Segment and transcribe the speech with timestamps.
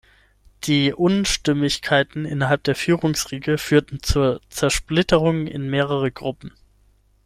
[0.63, 6.53] Die Unstimmigkeiten innerhalb der Führungsriege führten zur Zersplitterung in mehrere Gruppen.